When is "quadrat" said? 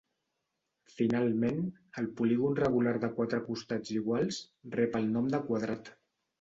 5.49-5.97